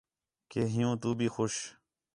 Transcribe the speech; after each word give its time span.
کہ 0.49 0.61
حِیّوں 0.73 0.93
تُو 1.01 1.09
بھی 1.17 1.27
خوش 1.35 1.53